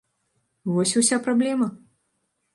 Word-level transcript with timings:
Вось 0.77 0.95
і 0.95 1.03
ўся 1.03 1.21
праблема! 1.29 1.67